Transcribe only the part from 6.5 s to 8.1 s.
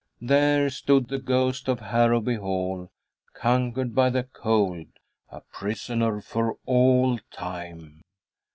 all time.